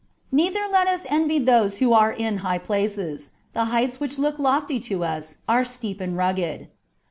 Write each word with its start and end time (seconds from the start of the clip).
Neither 0.31 0.61
let 0.67 0.87
us 0.87 1.05
envy 1.11 1.37
those 1.37 1.77
who 1.77 1.93
are 1.93 2.11
in 2.11 2.37
high 2.37 2.57
places: 2.57 3.33
the 3.53 3.65
heights 3.65 3.99
which 3.99 4.17
look 4.17 4.39
lofty 4.39 4.79
to 4.79 5.03
us 5.03 5.37
are 5.47 5.63
steep 5.63 6.01
and 6.01 6.17
rugged. 6.17 6.69